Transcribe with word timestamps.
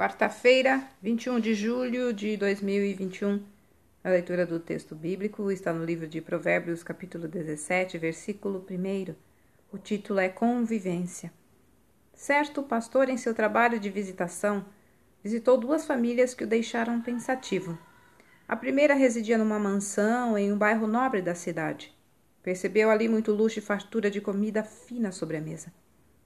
Quarta-feira, 0.00 0.82
21 1.02 1.38
de 1.40 1.52
julho 1.52 2.10
de 2.10 2.34
2021. 2.34 3.44
A 4.02 4.08
leitura 4.08 4.46
do 4.46 4.58
texto 4.58 4.94
bíblico 4.94 5.52
está 5.52 5.74
no 5.74 5.84
livro 5.84 6.08
de 6.08 6.22
Provérbios, 6.22 6.82
capítulo 6.82 7.28
17, 7.28 7.98
versículo 7.98 8.64
1. 8.66 9.14
O 9.70 9.76
título 9.76 10.18
é 10.18 10.30
Convivência. 10.30 11.30
Certo 12.14 12.62
pastor, 12.62 13.10
em 13.10 13.18
seu 13.18 13.34
trabalho 13.34 13.78
de 13.78 13.90
visitação, 13.90 14.64
visitou 15.22 15.58
duas 15.58 15.84
famílias 15.84 16.32
que 16.32 16.44
o 16.44 16.48
deixaram 16.48 17.02
pensativo. 17.02 17.78
A 18.48 18.56
primeira 18.56 18.94
residia 18.94 19.36
numa 19.36 19.58
mansão 19.58 20.38
em 20.38 20.50
um 20.50 20.56
bairro 20.56 20.86
nobre 20.86 21.20
da 21.20 21.34
cidade. 21.34 21.94
Percebeu 22.42 22.88
ali 22.88 23.06
muito 23.06 23.32
luxo 23.32 23.58
e 23.58 23.62
fartura 23.62 24.10
de 24.10 24.22
comida 24.22 24.64
fina 24.64 25.12
sobre 25.12 25.36
a 25.36 25.42
mesa. 25.42 25.70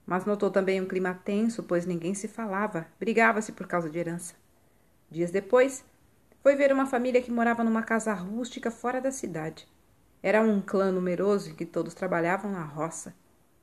Mas 0.05 0.25
notou 0.25 0.51
também 0.51 0.79
um 0.79 0.87
clima 0.87 1.19
tenso, 1.23 1.63
pois 1.63 1.85
ninguém 1.85 2.13
se 2.13 2.27
falava, 2.27 2.87
brigava-se 2.99 3.51
por 3.51 3.67
causa 3.67 3.89
de 3.89 3.97
herança. 3.97 4.35
Dias 5.09 5.31
depois, 5.31 5.83
foi 6.41 6.55
ver 6.55 6.71
uma 6.71 6.85
família 6.85 7.21
que 7.21 7.31
morava 7.31 7.63
numa 7.63 7.81
casa 7.81 8.13
rústica 8.13 8.69
fora 8.69 9.01
da 9.01 9.11
cidade. 9.11 9.67
Era 10.21 10.41
um 10.41 10.61
clã 10.61 10.91
numeroso 10.91 11.49
em 11.49 11.55
que 11.55 11.65
todos 11.65 11.93
trabalhavam 11.93 12.51
na 12.51 12.63
roça. 12.63 13.15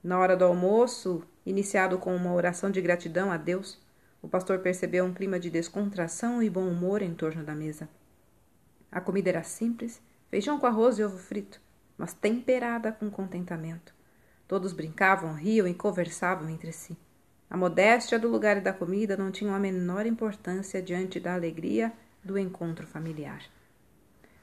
Na 0.03 0.19
hora 0.19 0.37
do 0.37 0.45
almoço, 0.45 1.23
iniciado 1.47 1.98
com 1.98 2.15
uma 2.15 2.33
oração 2.33 2.70
de 2.70 2.81
gratidão 2.81 3.31
a 3.31 3.37
Deus, 3.37 3.81
o 4.20 4.29
pastor 4.29 4.59
percebeu 4.61 5.05
um 5.05 5.15
clima 5.15 5.39
de 5.39 5.51
descontração 5.51 6.43
e 6.43 6.51
bom 6.51 6.67
humor 6.67 7.03
em 7.03 7.15
torno 7.15 7.45
da 7.45 7.55
mesa. 7.55 7.89
A 8.91 9.01
comida 9.01 9.29
era 9.29 9.43
simples, 9.43 10.01
feijão 10.29 10.59
com 10.59 10.67
arroz 10.67 10.98
e 10.98 11.05
ovo 11.05 11.19
frito, 11.19 11.61
mas 11.97 12.12
temperada 12.12 12.93
com 12.93 13.11
contentamento. 13.11 13.95
Todos 14.52 14.74
brincavam, 14.74 15.33
riam 15.33 15.66
e 15.66 15.73
conversavam 15.73 16.47
entre 16.51 16.73
si. 16.73 16.95
A 17.48 17.56
modéstia 17.56 18.19
do 18.19 18.29
lugar 18.29 18.59
e 18.59 18.61
da 18.61 18.70
comida 18.70 19.16
não 19.16 19.30
tinham 19.30 19.55
a 19.55 19.59
menor 19.59 20.05
importância 20.05 20.83
diante 20.83 21.19
da 21.19 21.33
alegria 21.33 21.91
do 22.22 22.36
encontro 22.36 22.86
familiar. 22.86 23.42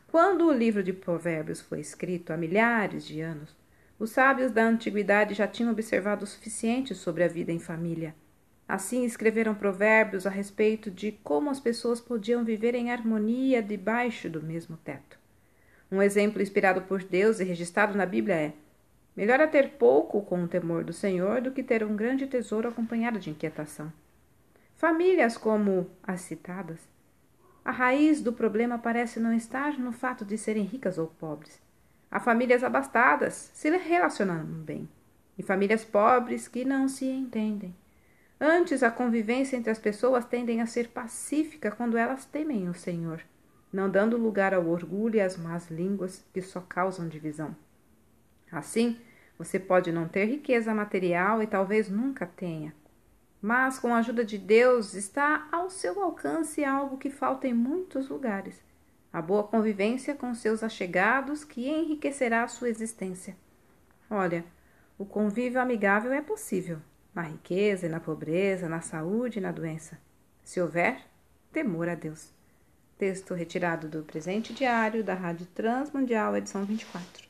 Quando 0.08 0.48
o 0.48 0.52
livro 0.52 0.82
de 0.82 0.94
Provérbios 0.94 1.62
foi 1.62 1.80
escrito 1.80 2.34
há 2.34 2.38
milhares 2.38 3.06
de 3.06 3.22
anos, 3.22 3.56
os 4.00 4.10
sábios 4.10 4.52
da 4.52 4.64
antiguidade 4.64 5.36
já 5.36 5.48
tinham 5.48 5.72
observado 5.72 6.24
o 6.24 6.28
suficiente 6.28 6.96
sobre 6.96 7.24
a 7.24 7.28
vida 7.28 7.52
em 7.52 7.60
família. 7.60 8.16
Assim, 8.68 9.06
escreveram 9.06 9.54
provérbios 9.54 10.26
a 10.26 10.32
respeito 10.32 10.90
de 10.90 11.12
como 11.24 11.52
as 11.52 11.60
pessoas 11.60 12.02
podiam 12.02 12.44
viver 12.44 12.74
em 12.74 12.92
harmonia 12.92 13.62
debaixo 13.62 14.28
do 14.28 14.42
mesmo 14.42 14.76
teto. 14.76 15.20
Um 15.92 16.02
exemplo 16.02 16.42
inspirado 16.42 16.82
por 16.82 17.04
Deus 17.04 17.40
e 17.40 17.44
registrado 17.44 17.96
na 17.96 18.08
Bíblia 18.08 18.36
é: 18.36 18.54
Melhor 19.16 19.40
é 19.40 19.48
ter 19.48 19.72
pouco 19.72 20.22
com 20.22 20.44
o 20.44 20.48
temor 20.48 20.84
do 20.84 20.94
Senhor 20.94 21.42
do 21.42 21.52
que 21.52 21.64
ter 21.64 21.84
um 21.84 21.96
grande 21.96 22.28
tesouro 22.28 22.70
acompanhado 22.70 23.20
de 23.20 23.30
inquietação. 23.30 23.92
Famílias 24.76 25.38
como 25.38 25.90
as 26.04 26.22
citadas, 26.22 26.80
a 27.64 27.72
raiz 27.72 28.22
do 28.22 28.34
problema 28.34 28.80
parece 28.80 29.20
não 29.20 29.32
estar 29.32 29.78
no 29.78 29.92
fato 29.92 30.26
de 30.26 30.38
serem 30.38 30.64
ricas 30.64 30.98
ou 30.98 31.06
pobres. 31.06 31.62
Há 32.10 32.20
famílias 32.20 32.64
abastadas 32.64 33.52
se 33.54 33.70
relacionando 33.70 34.52
bem 34.64 34.90
e 35.38 35.44
famílias 35.44 35.86
pobres 35.86 36.48
que 36.48 36.66
não 36.66 36.88
se 36.88 37.06
entendem. 37.06 37.76
Antes, 38.42 38.82
a 38.82 38.90
convivência 38.90 39.56
entre 39.56 39.70
as 39.70 39.78
pessoas 39.78 40.26
tendem 40.26 40.62
a 40.62 40.66
ser 40.66 40.88
pacífica 40.88 41.70
quando 41.70 41.96
elas 41.98 42.26
temem 42.26 42.68
o 42.68 42.74
Senhor, 42.74 43.22
não 43.72 43.90
dando 43.90 44.18
lugar 44.18 44.54
ao 44.54 44.66
orgulho 44.66 45.18
e 45.18 45.22
às 45.22 45.38
más 45.38 45.70
línguas 45.70 46.26
que 46.34 46.42
só 46.42 46.62
causam 46.62 47.08
divisão. 47.08 47.56
Assim, 48.52 49.00
você 49.38 49.60
pode 49.60 49.92
não 49.92 50.08
ter 50.08 50.26
riqueza 50.26 50.74
material 50.74 51.42
e 51.42 51.48
talvez 51.48 51.90
nunca 51.90 52.26
tenha, 52.26 52.74
mas 53.42 53.80
com 53.80 53.94
a 53.94 54.00
ajuda 54.00 54.26
de 54.26 54.38
Deus 54.38 54.94
está 54.94 55.48
ao 55.52 55.70
seu 55.70 56.02
alcance 56.02 56.64
algo 56.66 56.98
que 56.98 57.10
falta 57.10 57.48
em 57.48 57.54
muitos 57.54 58.10
lugares: 58.10 58.62
a 59.14 59.22
boa 59.22 59.44
convivência 59.44 60.14
com 60.14 60.34
seus 60.34 60.64
achegados 60.64 61.44
que 61.44 61.70
enriquecerá 61.70 62.44
a 62.44 62.48
sua 62.48 62.70
existência. 62.70 63.38
Olha, 64.10 64.44
o 64.98 65.06
convívio 65.06 65.62
amigável 65.62 66.12
é 66.12 66.22
possível, 66.22 66.80
na 67.14 67.22
riqueza 67.22 67.86
e 67.86 67.90
na 67.90 68.00
pobreza, 68.00 68.68
na 68.68 68.82
saúde 68.82 69.40
e 69.40 69.42
na 69.42 69.52
doença, 69.52 69.98
se 70.44 70.60
houver 70.60 71.02
temor 71.52 71.88
a 71.88 71.96
Deus. 71.96 72.34
Texto 72.98 73.34
retirado 73.34 73.88
do 73.88 74.04
presente 74.04 74.54
diário 74.54 75.02
da 75.02 75.14
Rádio 75.14 75.46
Transmundial, 75.46 76.36
edição 76.36 76.66
24. 76.66 77.29